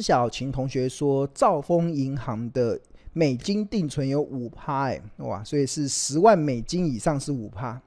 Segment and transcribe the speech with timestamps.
[0.00, 2.80] 小琴同学说，兆丰银行的
[3.12, 7.80] 美金定存有五趴，哎，哇，所以是十万美金以上是五趴，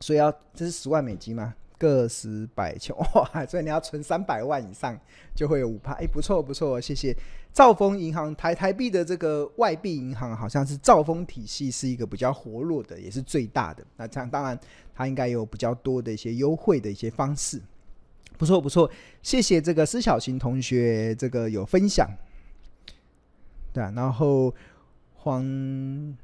[0.00, 1.54] 所以要这是十万美金吗？
[1.78, 4.98] 个十百千 哇，所以你要存三百万以上
[5.34, 7.16] 就会有五趴，哎，不错不错，谢谢。
[7.52, 13.82] 兆丰银行台台币的这个外币银行，好像是兆丰体系是一个比较活络的，也是最大的。
[13.96, 14.58] 那这样当然
[14.94, 17.60] 它应该有比较多的一些优惠的一些方式，
[18.40, 18.90] 不错不错，
[19.22, 22.08] 谢谢这个施小琴同学这个有分享，
[23.70, 24.54] 对啊，然后
[25.16, 26.16] 黄。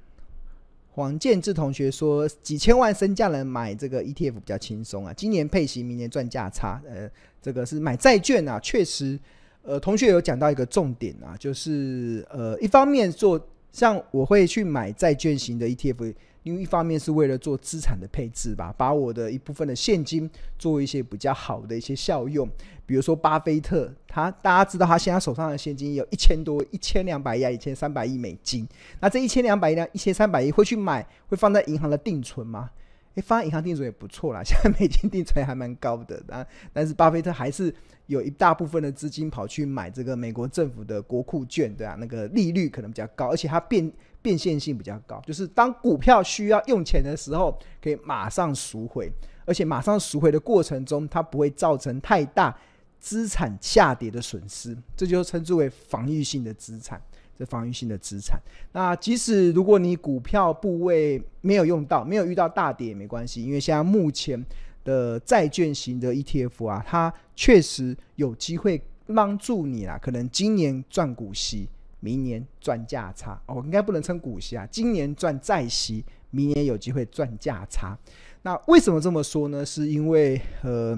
[0.96, 6.80] 黄建志同学说：“几千万身价人买这个 ETF 比较轻松啊，今年配息，明年赚价差。
[6.88, 7.06] 呃，
[7.42, 9.20] 这个是买债券啊，确实，
[9.60, 13.38] 呃，同学有讲到一个重点啊，就是呃，一方面做
[13.72, 16.14] 像我会去买债券型的 ETF。”
[16.46, 22.48] 因为一方面是为了做资产的配置吧，把我的一部分的现金做一些比较好的一些效用，
[22.86, 28.64] 比如说巴菲特，他大家知道他现在手上的现金有一千多、一千两百亿、一千三百亿美金，
[29.00, 32.70] 那这一千两百亿、一千三百亿会去买，会放在银行的定存吗？
[33.16, 37.74] 诶，发银行定存也不错啦， 现在美金定存还蛮高的啊，但是巴菲特还是
[38.06, 43.92] 有一大部分的资金跑去买这个美国政府的国库券，对啊，那个利率可能比较高，而且它变。
[44.22, 49.08] 变现性比较高，就是当股票需要用钱的时候，可以马上赎回，
[49.44, 52.52] 而且马上赎回的过程中，它不会造成太大
[52.98, 57.00] 资产下跌的损失，这就称之为防御性的资产。
[57.38, 58.40] 这防御性的资产，
[58.72, 64.44] 那即使如果你股票部位没有用到，没有遇到大跌也没关系，因为现在目前
[64.84, 68.82] 的债券型的 ETF 啊，它确实有机会
[69.14, 71.68] 帮助你啦，可能今年赚股息。
[71.98, 74.68] 明年赚价差哦，应该不能称股息啊。
[74.70, 77.98] 今年赚债息，明年有机会赚价差。
[78.42, 79.64] 那为什么这么说呢？
[79.64, 80.96] 是因为呃，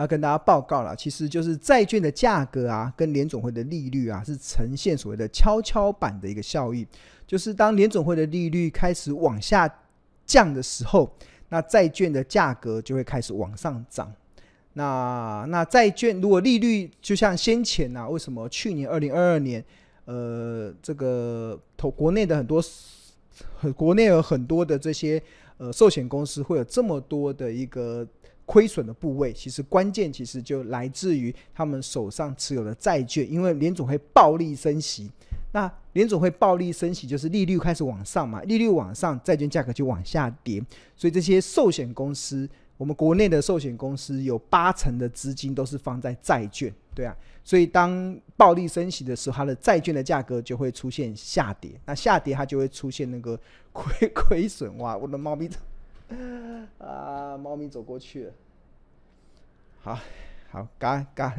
[0.00, 6.86] 要跟大家报告了，其实就是债券的价格啊，跟联总会的利率啊，是呈现所谓的跷跷板的一个效应。
[7.26, 9.72] 就是当联总会的利率开始往下
[10.26, 11.10] 降的时候，
[11.50, 14.12] 那债券的价格就会开始往上涨。
[14.72, 19.64] 那那债券如果利率就像先前啊，为什么去年二零二二年？
[20.06, 22.60] 呃，这个投国内的很多，
[23.76, 25.22] 国内有很多的这些
[25.58, 28.04] 呃寿险公司会有这么多的一个
[28.50, 35.08] 亏损的部位，其实关键其实就来自于他们手上持有的债券，因为联总会暴力升息，
[35.52, 40.60] 那联总会暴力升息就是利率开始往上嘛，利率往上，债券价格就往下跌，
[40.96, 47.16] 所以这些寿险公司，我们国内的寿险公司有八成的资金都是放在债券，对啊。
[47.42, 51.70] 所以，当暴力升息的时候，它的债券的价格就会出现下跌。
[51.86, 53.38] 那下跌，它就会出现那个
[53.72, 54.76] 亏亏损。
[54.78, 55.48] 哇，我的猫咪，
[56.78, 58.30] 啊，猫咪走过去。
[59.80, 59.98] 好，
[60.50, 61.34] 好，咖咖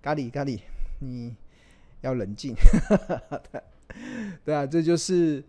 [0.00, 0.60] 咖喱咖喱，
[1.00, 1.34] 你
[2.00, 2.54] 要冷静。
[4.44, 5.42] 对啊，这就是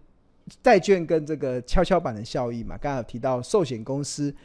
[0.62, 2.78] 债券跟这个跷跷板的效益嘛。
[2.78, 4.36] 刚刚有提到寿险公司。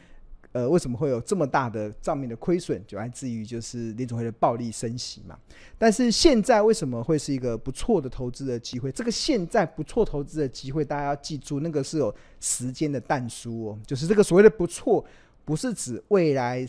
[0.59, 2.83] 呃，为什么会有这么大的账面的亏损？
[2.85, 5.37] 就来自于就是联总会的暴力升息嘛。
[5.77, 8.91] 但是现在为什么会是一个不错的投资的机会？
[8.91, 13.79] 这个现在不错投资的机会，大家要记住，那个是有时间的但书哦。
[13.87, 15.05] 就是这个所谓的不错，
[15.45, 16.67] 不是指未来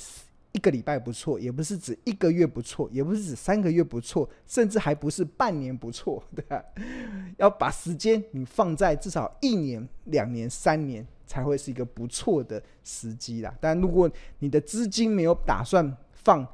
[0.52, 6.62] 一个礼拜不错，也不是指一个月不错，也不是指三个月不错，甚至还不是半年不错，对吧？
[7.38, 11.04] 要把时间你放在至少一年、两年、三年。
[11.30, 13.54] 才会是一个不错的时机啦。
[13.60, 14.10] 但如果
[14.40, 16.44] 你的资金没有打算放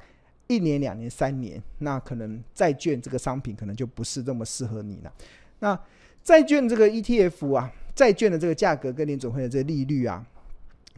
[0.45, 5.11] 一年、两年、三年，那可能债券这个商品可能就不是这么适合你了。
[5.57, 5.77] 那
[6.23, 10.23] 债券这个 ETF 啊，债券的这个价格跟联总会的这个利率啊，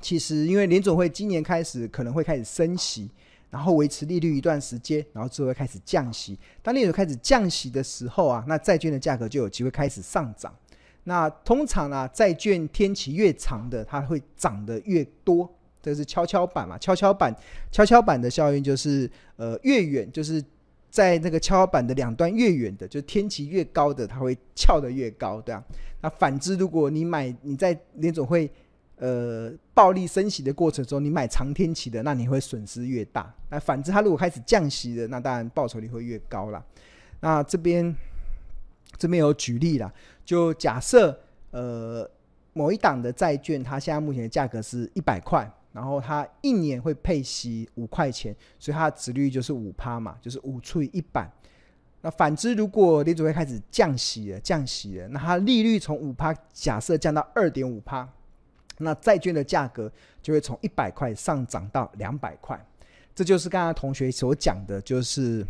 [0.01, 3.09] 其实因为联总会今年开始可能会开始升息，
[3.49, 6.37] 然后维持利率一段时间，然后之后会开始降息。
[6.61, 10.53] 当联准开始降息的时候啊，那债券的价格就有机会开始上涨。
[11.05, 15.49] 那通常啊，债券天期越长的，它会涨得越多。
[15.81, 16.77] 这是跷跷板嘛？
[16.77, 17.33] 跷跷板，
[17.71, 20.43] 跷跷板的效应就是，呃，越远就是
[20.89, 25.63] 在那个跷跷板的两端越远的，就天期越高的，它会翘得越高，对啊。
[26.01, 28.51] 那反之，如果你买你在联准会
[28.97, 33.33] 呃暴力升息的过程中，你买长天期的，那你会损失越大。
[33.49, 36.61] 那反之，它如果开始降息的，那当然报酬率会越高啦。
[37.21, 37.95] 那这边。
[38.97, 39.91] 这边有举例啦，
[40.25, 41.17] 就假设
[41.51, 42.09] 呃
[42.53, 51.31] 某一档的债券，它现在目前的价格是一百块，然后它一年会配息五块钱，所以它的殖率就是五趴嘛，就是五除以一百。
[52.01, 58.07] 那反之，如果联准会开始降息了，降息了，那它利率从五趴假设降到二点五趴，
[58.77, 59.91] 那债券的价格
[60.21, 62.57] 就会从一百块上涨到两百块。
[63.13, 65.45] 这就是刚刚同学所讲的，就是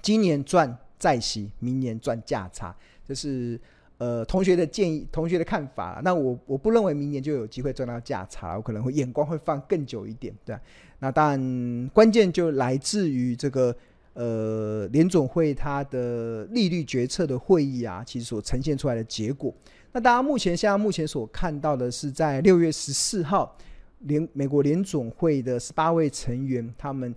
[0.00, 2.74] 今年赚债息，明年赚价差，
[3.06, 3.60] 这是
[3.98, 6.00] 呃同学的建议，同学的看法。
[6.02, 10.56] 那我我不认为明年就有机会赚到价差，我可能会眼光会放更久一点，对。
[10.98, 13.76] 那当然关键就来自于这个
[14.14, 19.54] 呃联总会它的利率决策的会议啊，其实所呈现出来的结果。
[19.92, 23.56] 那大家目前现在目前所看到的是，在六月十四号
[24.00, 27.14] 联美国联总会的十八位成员他们。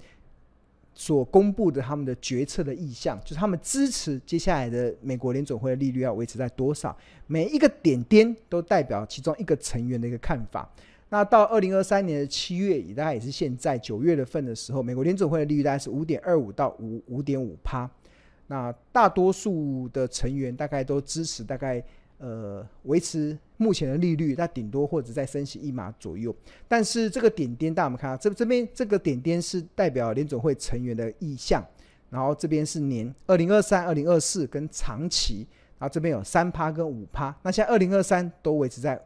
[1.00, 6.94] 所公布的他们的决策的意向，就是他们支持接下来的美国联准会的利率要维持在多少，
[7.26, 10.70] 每一个点点都代表其中一个成员的一个看法。
[11.08, 17.90] 那到二零二三年的七月，也大概也是现在九月的份的时候，美国联准会的利率大概是五点二五到五五点五趴。
[18.48, 21.82] 那大多数的成员大概都支持，大概。
[22.20, 26.34] 呃，维持目前的利率，那顶多或者再升息一码左右。
[26.68, 31.66] 但是这个点点，大家我们看到这这边这个点点是代表联总会成员的意向，
[32.10, 35.48] 然后这边是年二零二三、二零二四跟长期，
[35.80, 37.36] 然后这边有三趴跟五趴。
[37.42, 39.04] 那现在二零二三都维持在。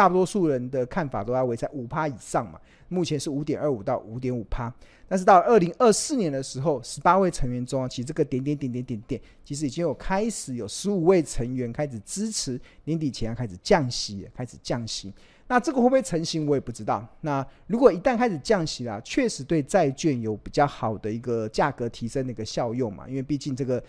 [0.00, 2.58] 大多数人的看法都要维在五趴以上嘛，
[2.88, 4.72] 目前是五点二五到五点五趴，
[5.06, 15.12] 但是到二零二四年的时候，十八位成员中啊，其实这个点点点点点点，其实已经有开始有十五位成员开始支持年底前要开始降息，开始降息。
[15.48, 17.06] 那这个会不会成型，我也不知道。
[17.20, 23.82] 那如果一旦开始降息啦，确实对债券有比较好的一个价格提升的一个效用嘛，因为毕竟这个。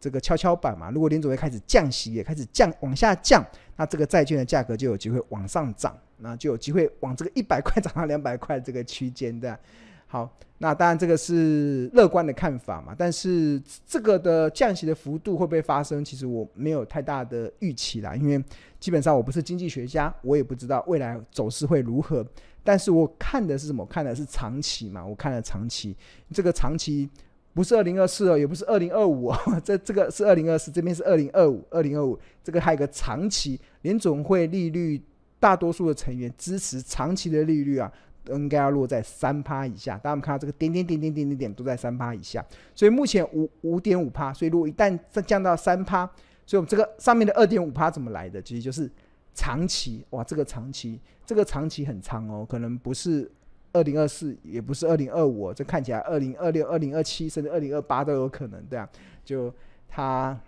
[0.00, 3.44] 这个跷跷板嘛，如果联准会开始降息，也开始降往下降，
[3.76, 9.58] 那这个债券的价格就有机会往上涨，那就有机会往这个 一百块涨到两百块这个区间的。
[10.06, 18.42] 好，那当然这个是乐观的看法嘛，但是这个的降息的幅度会不会发生，其实我没有太大的预期啦，因为
[18.80, 22.26] 基本上我不是经济学家，我也不知道未来走势会如何，
[22.64, 23.84] 但是我看的是什么？
[23.84, 25.94] 看的是长期嘛，我看了长期，
[26.32, 27.10] 这个长期。
[27.58, 35.02] 不是二零二四哦，也不是二零二五哦， 这这个是二零二四，这边是二零二五，二零二五这个还有个长期联总会利率，
[35.40, 37.92] 大多数的成员支持长期的利率啊，
[38.28, 39.96] 应该要落在三趴以下。
[39.98, 42.46] 大家们看到这个点点点点点点点都在三趴以下，
[42.76, 46.06] 所以目前五五点五趴，所以如果一旦再降到三趴，
[46.46, 48.40] 所以我们这个上面的二点五趴怎么来的？
[48.40, 48.88] 其实就是
[49.34, 53.28] 长期哇，这个长期这个长期很长哦，可能不是。
[53.72, 58.88] 二零二四也不是二零二五，这看起来二零二六、二零二七甚至二零二八都有可能，对啊，
[59.24, 59.52] 就
[59.88, 60.38] 它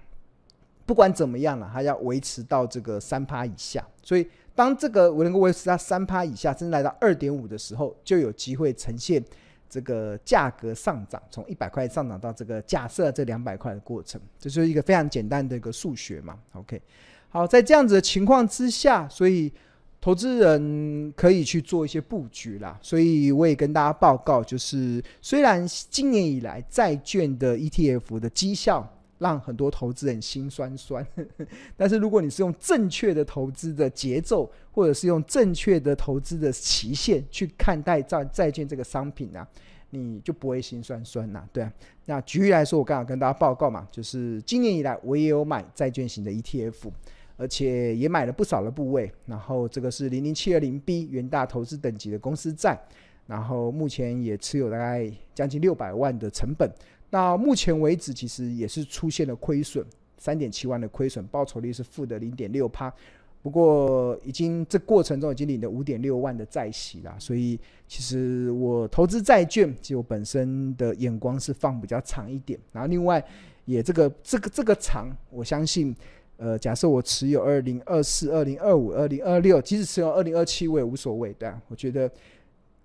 [0.87, 3.87] 不管怎么样了，它要维持到这个三趴以下。
[4.03, 9.23] 所以当这个我能够维持在三趴以下，甚至来到二点五的时候，就有机会呈现
[9.69, 16.39] 这个价格上涨，从一百块上涨到这个假设这两百块的过程，这就是一个非常简单的一个数学嘛。
[16.55, 16.81] OK，
[17.29, 19.53] 好，在这样子的情况之下，所以。
[20.01, 31.07] 投资人可以去做一些布局啦，所以我也跟大家报告，就是虽然今年以来债券的 ETF 的绩效让很多投资人心酸酸，
[31.77, 39.47] 但是如果你是用正确的投资的节奏，或者是用正确的投资的期限去看待债债券这个商品啊，
[39.91, 41.71] 你就不会心酸酸呐，对啊。
[42.07, 46.91] 那举例来说，我刚好跟大家报告嘛，就是今年以来我也有买债券型的 ETF。
[47.41, 52.79] 而且也买了不少的部位，然后这个是零零七二零 B 元大投资等级的公司债，
[53.27, 56.71] 然后目前也持有大概将近六百万的成本。
[57.09, 59.83] 到目前为止，其实也是出现了亏损，
[60.19, 62.93] 三点七万的亏损，报酬率是负的零点六趴。
[63.41, 72.61] 不过已经这过程中已经领了五点六万的债息了，所以其实我投资债券，就本身的眼光是放比较长一点。
[72.71, 73.25] 然后另外
[73.65, 75.97] 也这个这个这个长，我相信。
[76.41, 81.61] 呃，假设我持有二零二四、二零二五、二零二六，即使持有二零二七，我也无所谓，对啊。
[81.69, 82.11] 我觉得，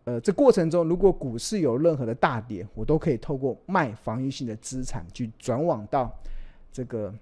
[0.03, 6.13] 呃，这过程中如果股市有任何的大跌，我都可以透过卖防御性的资产去转往到
[6.69, 7.13] 这个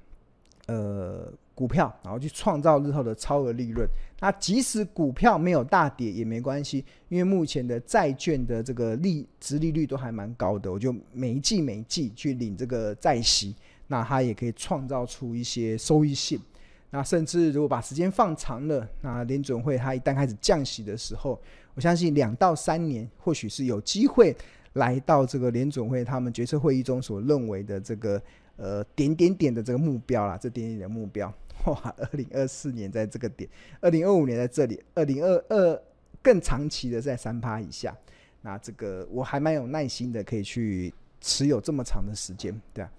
[0.66, 3.88] 呃股票，然后去创造日后的超额利润。
[4.20, 13.56] 那即使股票没有大跌也没关系，因为目前的债券的这个利殖利率都还蛮高的，我就每一季每一季去领这个债息。
[13.94, 16.42] 那它也可以创造出一些收益性，
[16.90, 21.40] 那甚至如果把时间放长了，那联准会它一旦开始降息的时候，
[21.76, 24.36] 我相信两到三年或许是有机会
[24.74, 28.20] 来到这个联准会他们决策会议中所认为的这个
[28.56, 31.32] 呃点点点的这个目标啦，这点点的目标，
[31.66, 33.48] 哇，二零二四年在这个点，
[33.80, 35.84] 二零二五年在这里，二零二二
[36.24, 37.96] 更长期的在三趴以下，
[38.42, 42.92] 那这个我还蛮有耐心的，可以去持有这么长的时间，对啊。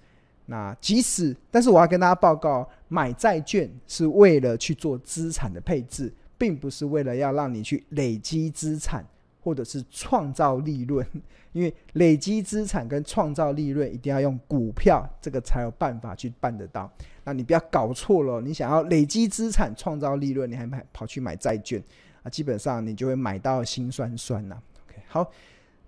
[0.47, 9.05] 那即使，但是我要跟大家报告，买债券是为了去做资产的配置，并不是为了要让你去累积资产
[9.41, 11.07] 或者是创造利润，
[11.53, 16.91] 因为累积资产跟创造利润一定要用股票，这个才有办法去办得到。
[17.25, 21.83] 那你不要搞错了，你想要累积资产、创造利润，你还买跑去买债券
[22.23, 22.29] 啊？
[22.29, 24.59] 基本上你就会买到心酸酸呐。
[24.87, 25.31] OK，好，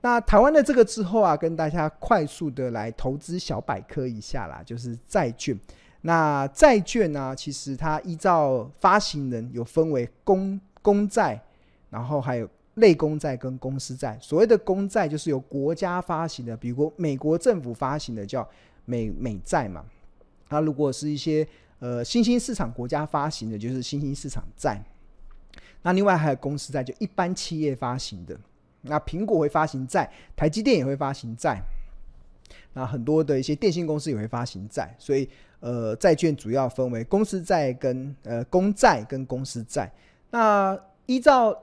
[0.07, 5.59] 那台湾的这个之后啊，跟大家快速的来投资小百科一下啦，就是债券。
[6.03, 11.43] 那债券呢、其实它依照发行人有分为公公债，
[11.91, 14.17] 然后还有类公债跟公司债。
[14.21, 18.49] 所谓的公债就是由国家发行的，比如美国政府发行的叫
[18.85, 19.85] 美美债嘛。
[20.51, 21.45] 那如果是一些
[21.81, 24.81] 呃新兴市场国家发行的，就是新兴市场债。
[25.83, 28.39] 那另外还有公司债，就一般企业发行的。
[28.87, 31.61] 那苹果会发行债，台积电也会发行债。
[32.73, 35.29] 那很多的一些电信公司也会发行债，所以
[35.61, 39.91] 呃，债券主要分为公司债跟呃公债跟公司债。
[40.31, 41.59] 那依照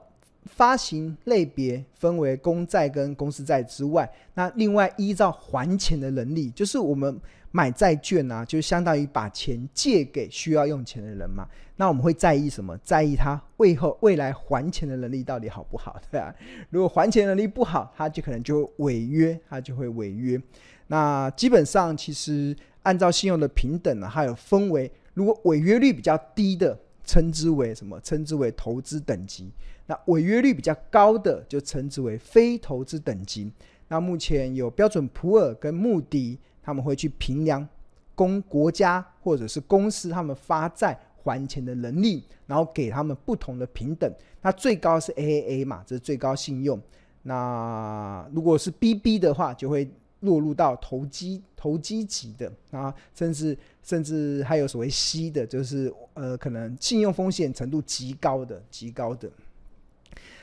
[0.46, 7.18] 发行类别分为公债跟公司债之外，那另外依照还钱的能力，就是我们
[7.50, 11.48] 买债券啊，就相当于把钱借给需要用钱的人嘛。
[11.76, 12.76] 那我们会在意什么？
[12.84, 16.32] 在意他未后未来还钱的能力到底好不好，对啊，
[16.70, 20.40] 如果还钱能力不好，他就可能就违约，他就会违约。
[20.86, 28.00] 那基本上，其实按照信用的平等呢，还有分为，如果违约率比较低的，称之为什么？
[28.00, 29.50] 称之为投资等级。
[29.86, 33.52] 那违约率比较高的，就称之为非投资等级。
[33.88, 37.68] 那目前有标准普尔跟穆迪，他们会去评量
[38.14, 44.12] 公国家或者是公司他们发债还钱的能力，然后给他们不同的平等。
[44.40, 46.80] 那最高是 AAA 嘛，这是最高信用。
[47.22, 49.88] 那如果是 BB 的话，就会。
[50.24, 59.30] 落入到投机投机级的啊，甚至甚至还有所谓 C 的，就是呃，可能信用风险程度极高的极高的。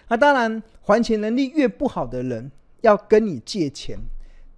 [0.07, 3.97] 那当然，还钱能力越不好的人，要跟你借钱，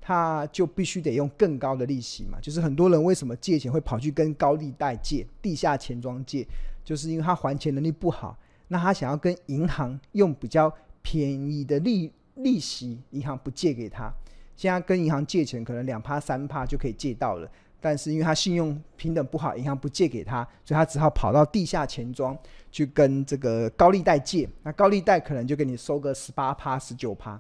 [0.02, 2.40] 他就必须得用更高的利息嘛。
[2.42, 6.44] 就是很多人为什么借钱会跑去跟高利贷借、地下钱庄借，
[6.84, 8.36] 就是因为他还钱能力不好，
[8.68, 14.12] 那他想要跟银行用比较便宜的利利息，银行不借给他。
[14.56, 17.50] 现在跟银行借钱，可能两趴三趴就可以借到了，
[17.82, 22.38] 但是因为他信用平等不好，银行不借给他，所以他只好跑到地下钱庄
[22.72, 24.48] 去跟这个高利贷借。
[24.62, 27.40] 那高利贷可能就给你收个十八趴、十九趴，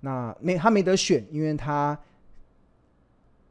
[0.00, 1.98] 那没他没得选，因为他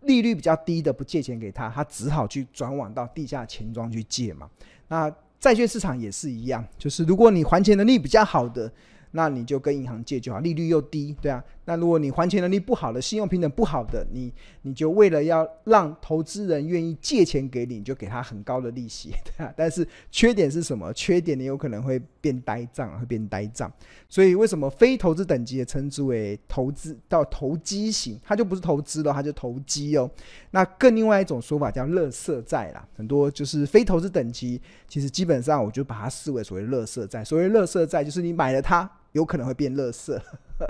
[0.02, 4.50] 利率比较低的不借钱给他，他只好去转往到地下钱庄去借嘛。
[4.88, 8.72] 那债券市场也是一样，就是如果你还钱能力比较好的。
[9.14, 11.44] 那你就跟银行借就好，利率又低，对啊。
[11.72, 14.30] 那如果你还钱能力不好的，信用平等不好的，你
[14.64, 19.54] 你就为了要让投资人愿意借钱给你，你就给他很高的利息，对啊。
[19.56, 20.92] 但是缺点是什么？
[20.92, 23.72] 缺点你有可能会变呆账，会变呆账。
[24.10, 28.20] 所以为什么非投资等级也称之为投资到投机型？
[28.22, 30.12] 它就不是投资了，它就投机哦。
[30.50, 37.24] 那更另外一种说法叫垃圾债啦，很多就是非投资等级，其实基本上我就把它视为所谓垃圾债。
[37.24, 38.92] 所谓垃圾债，就是你买了它。
[39.14, 40.18] 有可能会变垃圾，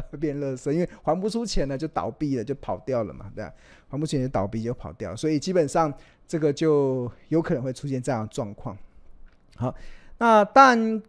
[0.09, 3.53] 会 变垃圾，因为还不出钱了就倒闭了，就跑掉了嘛，对吧？
[3.87, 5.93] 还不出钱就倒闭就跑掉，所以基本上
[6.27, 8.75] 这个就有可能会出现这样的状况。
[9.55, 9.75] 好，
[10.17, 11.01] 那但，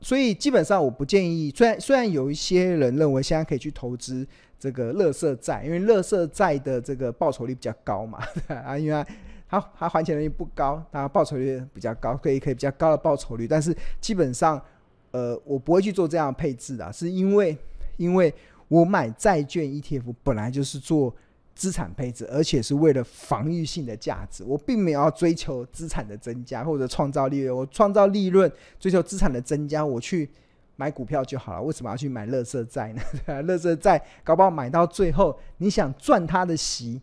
[0.00, 1.50] 所以基本上我不建议。
[1.56, 4.26] 虽然虽然有一些人认为现在可以去投资
[4.58, 8.18] 这个垃圾债，因为垃圾债的这个报酬率比较高嘛，
[8.48, 9.06] 啊，因为
[9.48, 14.62] 它它还钱能力不高，它报酬率比较高，可以可以比较高的报酬率，但是基本上。
[15.12, 17.56] 呃，我不会去做这样配置的，是因为，
[17.96, 18.32] 因为
[18.68, 21.14] 我买债券 ETF 本来就是做
[21.54, 28.50] 资产配置，而且是为了防御性的价值，我并没有要追求资产的增加或者创造利润，我创造利润，
[28.80, 30.28] 追求资产的增加，我去
[30.76, 33.42] 买股票就好了，为什么要去买乐色债呢？
[33.42, 36.98] 乐色，债搞不好买到最后，你想赚它的息，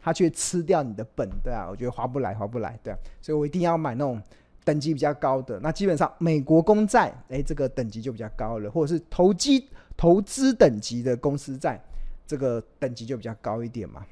[0.00, 4.18] 它却吃掉你的本，对啊，我觉得划不来，划不来，对啊，所以我一定要买那种。
[4.70, 11.82] 等级比较高的，那基本上美国公债，诶，这个等级就比较高了，或者是投机投资等级的公司债，
[12.24, 14.06] 这个等级就比较高一点嘛。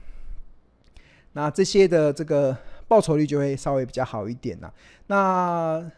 [1.33, 2.57] 那这些的这个
[2.89, 4.75] 报酬率就会稍微比较好一点啦。
[5.07, 5.89] 那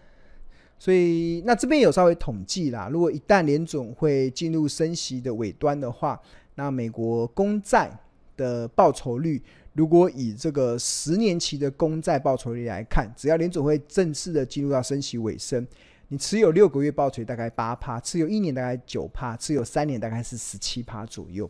[0.79, 6.21] 所以那这边有稍微统计啦，如果一旦联总会进入升息的尾端的话，
[6.57, 7.90] 那美国公债
[8.37, 9.43] 的报酬率。
[9.73, 15.67] 如果以这个十年期的公债报酬率来看，只要联总会正式的进入到升息尾声，
[16.09, 21.49] 你持有六个月报酬大概八趴，持有一年大概九趴，持有三年大概是十七趴左右。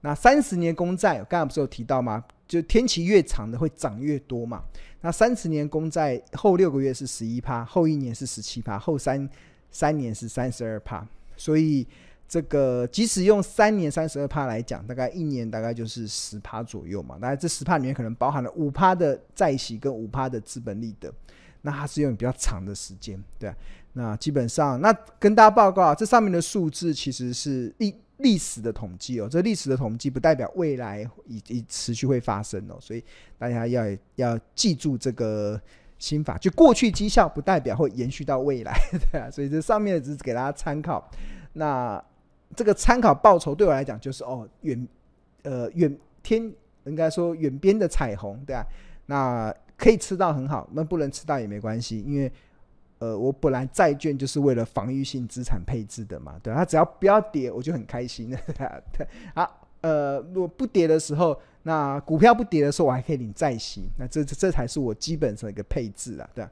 [0.00, 2.24] 那三十年公债，我刚才不是有提到吗？
[2.48, 4.64] 就天期越长的会涨越多嘛。
[5.02, 9.28] 那三十年公债后六个月是十一趴，后一年是十七趴，后三
[9.70, 11.06] 三年是三十二趴。
[11.36, 11.86] 所以
[12.30, 17.18] 这个即使用三年三十二趴来讲，大概一年大概就是十趴左右嘛。
[17.18, 21.12] 大概这十趴里面可能包含了五趴的债息跟五趴的资本利得，
[21.62, 23.52] 那它是用比较长的时间，对。
[23.94, 29.28] 那基本上，那跟大家报告，这上面的数字其实是历历史的统计哦。
[29.28, 33.02] 这历史的统计不代表未来已已持续会发生哦，所以
[33.38, 33.84] 大家要
[34.14, 35.60] 要记住这个
[35.98, 38.72] 心法，就过去绩效不代表会延续到未来，
[39.10, 39.28] 对啊。
[39.28, 41.10] 所以这上面只是给大家参考。
[41.54, 42.00] 那
[42.56, 44.88] 这个参考报酬对我来讲就是哦远
[45.44, 46.52] 呃远天
[46.84, 48.64] 应该说远边的彩虹对啊，
[49.06, 52.30] 那可以吃到很好，那不能吃到也没关系，因为
[52.98, 66.50] 呃我本来债券就是为了防御性资产配置的嘛，对它只要不要跌我就很开心 对啊对好呃如果不跌的时候，那股票不跌的时候我还可以领债息，那这这这才是我基本上一个配置啊，对啊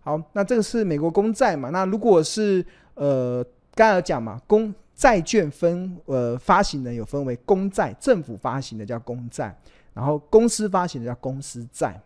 [0.00, 4.74] 好，那这个是美国公债嘛，那如果是呃刚才有讲嘛公。
[4.94, 9.52] 债券分呃发行人有分为公债，政府发行的叫公债，
[9.92, 12.00] 然后公司发行的叫公司债，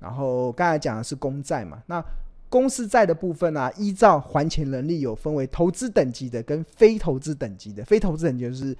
[0.00, 2.02] 然后刚才讲的是公债嘛，那
[2.48, 8.74] 公司债的部分呢、依照还钱能力有分为投资等级的跟非投资等级的，非投资等级就是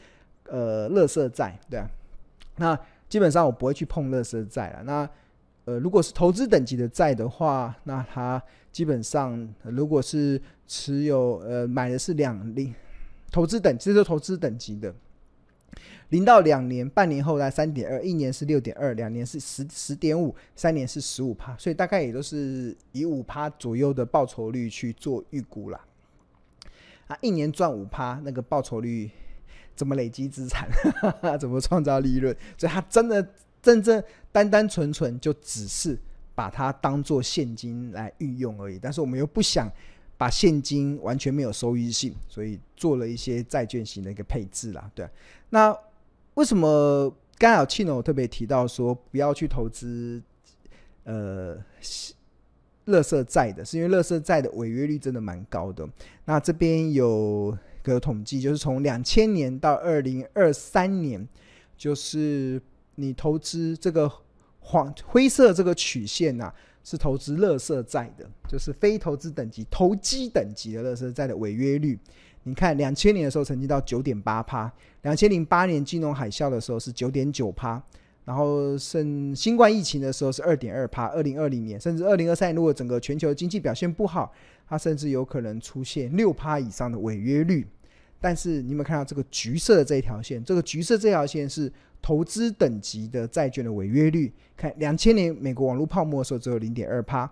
[0.49, 1.91] 呃垃圾债，对啊，
[2.57, 5.09] 那基本上我不会去碰垃圾债了，那
[5.67, 12.75] 呃如果是投资等级的债的话，那它基本上如果是持有呃买的是两零。
[13.35, 14.95] 投资等，这是投资等级的，
[16.11, 25.81] 零到两年，半年后在三点二，一年是六点二，两年是十十点五，三年是十五趴，所以大概也都是以五趴左右的报酬率去做预估啦。
[27.09, 29.11] 啊，一年赚五趴，那个报酬率
[29.75, 30.69] 怎么累积资产？
[31.41, 32.33] 怎么创造利润？
[32.57, 34.01] 所以它真的真正
[34.31, 35.99] 单单纯纯就只是
[36.37, 38.79] 把它当做现金来运用而已。
[38.81, 39.69] 但是我们又不想。
[40.17, 45.09] 把现金完全没有收益性，所以做了一些债券型的一个配置啦，对。
[45.51, 45.77] 那
[46.35, 47.95] 为什么刚才有庆呢？
[47.95, 50.23] 我特别提到说不要去投资
[51.05, 51.57] 呃，
[52.87, 55.89] 乐色债的，是因为乐色债的违约率真的蛮高的。
[56.25, 61.29] 那这边有个统计，就是从两千年到二零二三年，
[61.77, 62.61] 就是
[62.95, 64.11] 你投资这个
[64.61, 66.55] 黄灰色这个曲线呐、啊。
[66.85, 71.99] 是投资垃圾债的，就是非投资等级、投机等级的垃圾债的违约率。
[72.45, 74.71] 你看，两千年的时候曾经到九点八趴，
[75.01, 77.83] 两千零八年金融海啸的时候是九点九趴，
[78.27, 84.31] 然后甚新冠疫情的时候是二点二趴，二零二零年甚至二零二三年，如果整个全球经济表现不好，
[84.69, 87.67] 它甚至有可能出现六趴以上的违约率。
[88.25, 90.43] 但是你有没有看到这个橘色的这一条线？
[90.43, 91.71] 这个橘色这条线是。
[92.07, 97.27] 投资等级的债券的违约率，看两千年美国网络泡沫的时候只有零点二趴，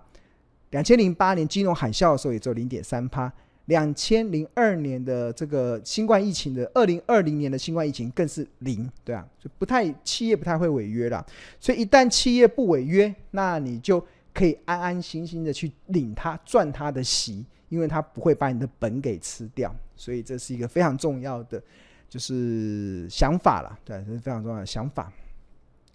[0.71, 3.31] 两千零八年金融海啸的时候也只有零点三趴，
[3.67, 11.23] 两千零二年的这个新冠疫情的二零二零年的新冠疫情更是零，对啊，就不太企业不太会违约了，
[11.61, 14.03] 所以一旦企业不违约，那你就
[14.33, 21.61] 可以安安心心的去领它赚它的息，因为它不会把你的本给吃掉，所以这是一个非常重要的。
[22.07, 25.11] 就是想法了，对，这是非常重要的想法。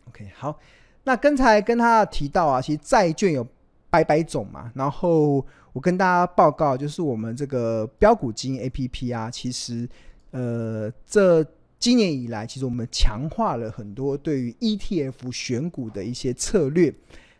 [0.07, 0.57] OK，好，
[1.03, 3.47] 那刚才跟他提到啊，其实债券有
[3.91, 9.87] 百百种嘛，然后我跟大家报告，就是我们这个标股基金 APP 啊，其实
[10.31, 11.45] 呃，这
[11.77, 16.91] 今年以来，其实我们强化了很多对于 ETF 选股的一些策略。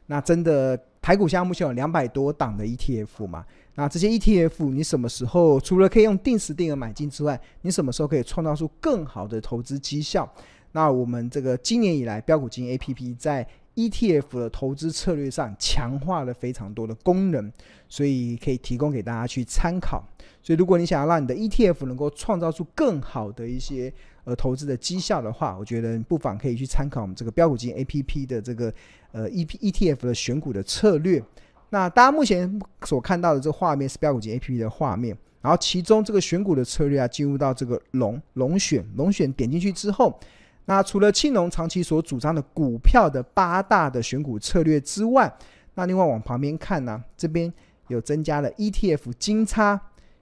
[0.06, 3.44] 那真的台股现在目前有两百多档的 ETF 嘛。
[3.80, 10.28] 那这些 ETF，你什么时候除了可以用定时定额买进之外，你什么时候可以创造出更好的投资绩效？
[10.72, 17.52] 那我们这个今年以来标股金 APP 在 ETF 的投资策略上强化了非常多的功能，
[17.88, 20.04] 所以可以提供给大家去参考。
[20.42, 28.74] 所以如果你想要让你的 ETF 能够创造出更好的一些呃投资的绩效的话，我觉得不妨可以去参考我们这个标股金 APP 的这个
[29.12, 31.24] 呃 EP ETF 的选股的策略。
[31.70, 40.18] 那大家目前所看到的这个画面是标股金 APP 的画面，然后其中这个选股的策略啊，进入到这个龙龙选龙选点进去之后，
[40.66, 45.32] 那除了庆龙长期所主张的股票的八大的选股策略之外，
[45.76, 47.52] 那另外往旁边看呢、这边
[47.90, 49.80] 有增加了 ETF 金叉、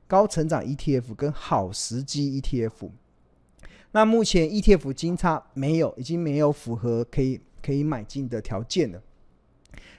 [0.07, 2.89] 高成长 ETF 跟好时机 ETF。
[3.91, 9.01] 那目前 ETF 金叉没有，已经没有符合可以可以买进的条件了。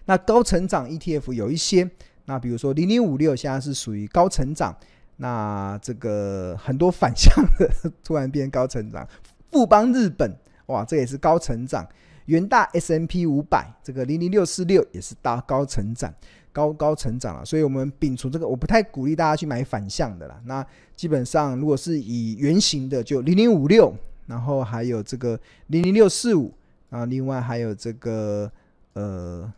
[0.06, 1.88] 那高成长 ETF 有一些，
[2.24, 4.76] 那比如说零零五六现在是属于高成长，
[5.18, 7.70] 那这个很多反向的
[8.02, 9.06] 突然变高成长，
[9.50, 11.86] 富邦日本哇，这也是高成长，
[12.26, 16.12] 元大 S M P 五百这个零零六四六也是大高成长，
[16.52, 17.44] 高高成长了。
[17.44, 20.40] 所以我们摒除这个，我不太鼓励大家去买反向的啦。
[20.44, 23.94] 那基本上如果是以圆形的，就零零五六，
[24.26, 25.38] 然后还有这个
[25.68, 26.52] 零零六四五，
[26.90, 28.50] 啊，另外还有这个
[28.94, 29.52] 呃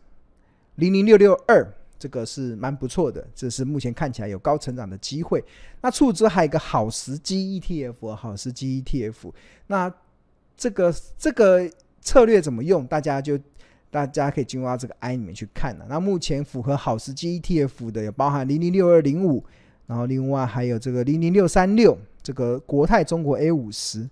[0.79, 1.71] 零零六六二。
[1.99, 5.43] 这个是蛮不错的，这是目前看起来有高成长的机会。
[5.81, 9.33] 那除此之外还有一个好时机 ETF，好时机 ETF。
[9.67, 9.93] 那
[10.55, 12.87] 这个这个策略怎么用？
[12.87, 13.37] 大家就
[13.91, 15.85] 大家可以进入到这个 I 里面去看了。
[15.89, 19.43] 那目前符合好时机 ETF 的有包含零零六二零五，
[19.85, 24.09] 然后另外还有这个零零六三六，这个国泰中国 A 五十。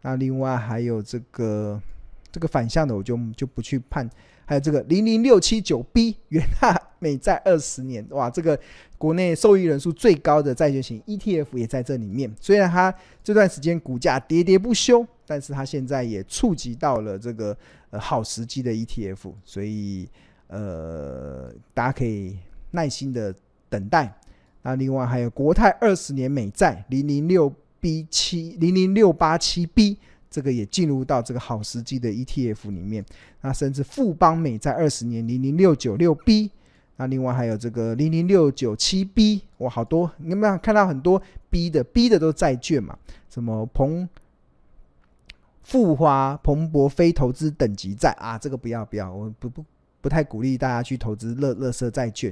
[0.00, 1.78] 那另外还有这个
[2.36, 4.06] 这个反向的，我就就不去判。
[4.44, 8.60] 还有这个零零六七九 B 元大美债二十年，哇，这个
[8.98, 12.30] 国内受益人数最高的债券型 ETF 也在这里面。
[12.38, 12.94] 虽然它
[13.24, 17.56] 这段时间股价跌跌不休，但是它现在也触及到了这个
[17.88, 20.06] 呃好时机的 ETF，所以
[20.48, 22.36] 呃大家可以
[22.72, 23.34] 耐心的
[23.70, 24.14] 等待。
[24.60, 29.96] 那另外还有国泰二十年美债零零六 B 七零零六八七 B。
[30.36, 33.02] 这个也进入到这个好时机的 ETF 里面，
[33.40, 36.50] 那甚至富邦美债二十年零零六九六 B，
[36.96, 42.98] 那另外还有这个零零六九七 B，哇，好多，你有没有看到很多 B 的 B 的都是债券嘛？
[43.30, 44.06] 什么鹏
[45.62, 48.36] 富华鹏博非投资等级债啊？
[48.36, 49.64] 这个不要不要，我不不
[50.02, 52.30] 不太鼓励大家去投资乐乐色债券。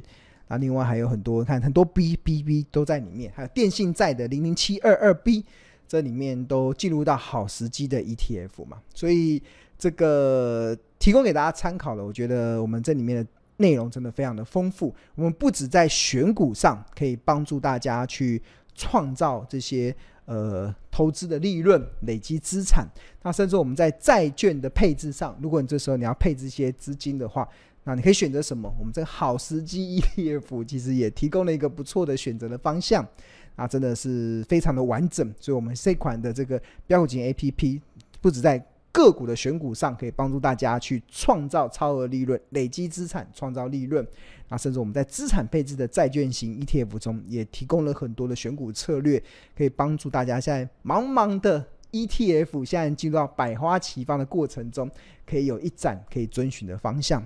[0.48, 5.46] 那另外还有很多，看很多 B B B 都在里面，还有电信债的零零七二二 B。
[5.94, 9.40] 这里面都进入到好时机的 ETF 嘛，所以
[9.78, 12.04] 这个提供给大家参考了。
[12.04, 14.92] 我觉得我们这里面的内容真的非常的丰富。
[15.14, 18.42] 我们不止在选股上可以帮助大家去
[18.74, 22.84] 创造这些呃投资的利润、累积资产，
[23.22, 27.48] 那甚至我们在债券的配置上，如果你这时候你要配置一些资金的话，
[27.84, 28.68] 那你可以选择什么？
[28.80, 33.06] 我们这个好时机 ETF 其实也提供了一个不错的选择的方向。
[33.56, 37.80] 啊，真的是非常的完整，所以，我们这款的这个标股金 APP，
[38.20, 44.06] 不止在个股的选股上可以帮助大家去创造超额利润、累积资产、创造利润，
[44.48, 49.22] 啊，甚至我们在资产配置的债券型 ETF 中，也提供了很多的选股策略，
[49.56, 54.90] 可以帮助大家现在茫茫的 ETF 现在进入到百花齐放的过程中，
[55.26, 57.24] 可以有一盏可以遵循的方向。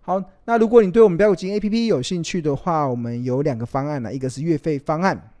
[0.00, 5.32] 好，那如果你对我们标股金 APP 有兴趣的话，我们有两个方案呢，一个是月费方案。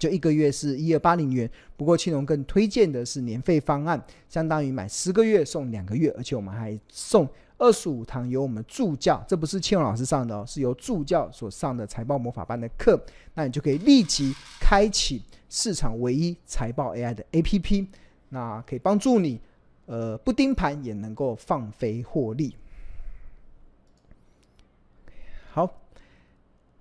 [0.00, 12.98] 就一个月是一二八零元，不过青龙更推荐的是年费方案，相当于买十个月送两个月，而且我们还送二十五堂由我们助教，这不是青龙老师上的哦，是由助教所上的财报魔法班的课，
[13.34, 17.86] 那你就可以立即开启市场唯一财报 AI 的 APP，
[18.30, 19.38] 那可以帮助你，
[19.84, 22.56] 呃，不盯盘也能够放飞获利。
[25.52, 25.76] 好。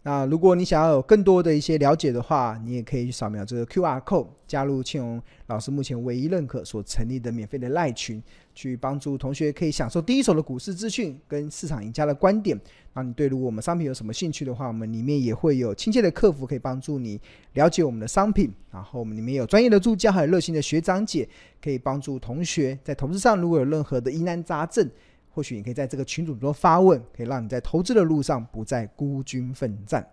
[0.10, 8.20] 那如果你想要有更多的一些了解的话，你也可以去扫描这个 QR code，加入庆荣老师目前唯一认可所成立的免费的赖群，
[8.56, 12.60] 去帮助同学可以享受第一手的股市资讯跟市场赢家的观点。
[12.96, 17.22] 那你对如果我们商品有什么兴趣的话，我们里面也会有亲切的客服可以帮助你
[17.54, 18.52] 了解我们的商品。
[18.72, 21.30] 然后我们里面有专业的助教，还有热心的学长姐，
[21.62, 24.90] 可以帮助同学在投资上如果有任何的疑难杂症。
[25.32, 30.06] 或许你可以在这个群组中发问，可以让你在投资的路上不再孤军奋战。